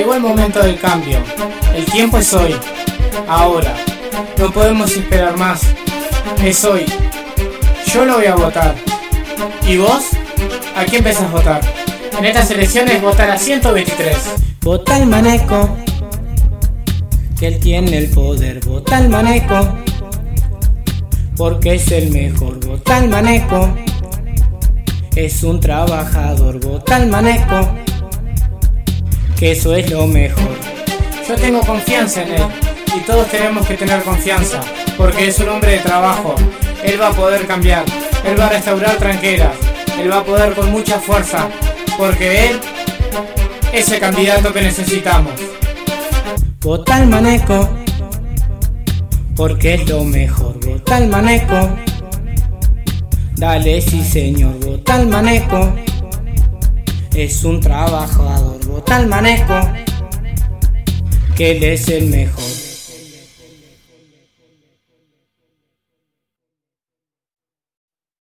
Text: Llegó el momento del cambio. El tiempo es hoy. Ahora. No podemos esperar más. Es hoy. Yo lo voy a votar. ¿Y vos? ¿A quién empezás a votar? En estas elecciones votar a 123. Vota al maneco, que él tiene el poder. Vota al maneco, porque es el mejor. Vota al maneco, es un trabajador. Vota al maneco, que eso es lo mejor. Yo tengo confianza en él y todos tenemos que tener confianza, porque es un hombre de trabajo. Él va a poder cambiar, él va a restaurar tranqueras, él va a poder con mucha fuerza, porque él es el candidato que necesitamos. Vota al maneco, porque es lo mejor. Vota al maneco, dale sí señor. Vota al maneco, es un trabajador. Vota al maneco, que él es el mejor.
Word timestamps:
Llegó 0.00 0.14
el 0.14 0.22
momento 0.22 0.62
del 0.62 0.80
cambio. 0.80 1.18
El 1.76 1.84
tiempo 1.84 2.16
es 2.16 2.32
hoy. 2.32 2.56
Ahora. 3.28 3.76
No 4.38 4.50
podemos 4.50 4.90
esperar 4.96 5.36
más. 5.36 5.60
Es 6.42 6.64
hoy. 6.64 6.86
Yo 7.92 8.06
lo 8.06 8.14
voy 8.14 8.24
a 8.24 8.34
votar. 8.34 8.74
¿Y 9.68 9.76
vos? 9.76 10.04
¿A 10.74 10.86
quién 10.86 11.00
empezás 11.00 11.24
a 11.24 11.32
votar? 11.32 11.60
En 12.18 12.24
estas 12.24 12.50
elecciones 12.50 13.02
votar 13.02 13.28
a 13.28 13.36
123. 13.36 14.16
Vota 14.62 14.96
al 14.96 15.06
maneco, 15.06 15.68
que 17.38 17.48
él 17.48 17.60
tiene 17.60 17.98
el 17.98 18.08
poder. 18.08 18.60
Vota 18.64 18.96
al 18.96 19.10
maneco, 19.10 19.68
porque 21.36 21.74
es 21.74 21.92
el 21.92 22.10
mejor. 22.10 22.58
Vota 22.66 22.96
al 22.96 23.08
maneco, 23.10 23.68
es 25.14 25.42
un 25.42 25.60
trabajador. 25.60 26.58
Vota 26.58 26.96
al 26.96 27.08
maneco, 27.08 27.68
que 29.40 29.52
eso 29.52 29.74
es 29.74 29.90
lo 29.90 30.06
mejor. 30.06 30.54
Yo 31.26 31.34
tengo 31.34 31.60
confianza 31.60 32.22
en 32.22 32.34
él 32.34 32.42
y 32.94 33.00
todos 33.00 33.26
tenemos 33.28 33.66
que 33.66 33.74
tener 33.74 34.02
confianza, 34.02 34.60
porque 34.98 35.28
es 35.28 35.38
un 35.38 35.48
hombre 35.48 35.72
de 35.72 35.78
trabajo. 35.78 36.34
Él 36.84 37.00
va 37.00 37.08
a 37.08 37.12
poder 37.12 37.46
cambiar, 37.46 37.84
él 38.22 38.38
va 38.38 38.46
a 38.46 38.48
restaurar 38.50 38.96
tranqueras, 38.96 39.52
él 39.98 40.12
va 40.12 40.18
a 40.18 40.24
poder 40.24 40.52
con 40.52 40.70
mucha 40.70 41.00
fuerza, 41.00 41.48
porque 41.96 42.50
él 42.50 42.60
es 43.72 43.90
el 43.90 43.98
candidato 43.98 44.52
que 44.52 44.60
necesitamos. 44.60 45.32
Vota 46.60 46.96
al 46.96 47.06
maneco, 47.06 47.66
porque 49.36 49.74
es 49.74 49.88
lo 49.88 50.04
mejor. 50.04 50.60
Vota 50.66 50.96
al 50.96 51.08
maneco, 51.08 51.70
dale 53.36 53.80
sí 53.80 54.04
señor. 54.04 54.58
Vota 54.60 54.96
al 54.96 55.06
maneco, 55.06 55.72
es 57.24 57.44
un 57.44 57.60
trabajador. 57.60 58.64
Vota 58.66 58.96
al 58.96 59.06
maneco, 59.06 59.54
que 61.36 61.52
él 61.52 61.64
es 61.64 61.88
el 61.88 62.06
mejor. 62.06 62.59